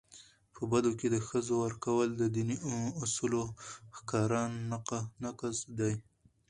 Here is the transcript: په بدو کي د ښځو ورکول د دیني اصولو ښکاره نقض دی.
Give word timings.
په 0.55 0.61
بدو 0.71 0.91
کي 0.99 1.07
د 1.11 1.17
ښځو 1.27 1.53
ورکول 1.65 2.07
د 2.15 2.23
دیني 2.35 2.57
اصولو 3.03 3.43
ښکاره 3.97 4.41
نقض 5.23 5.57
دی. 5.79 5.93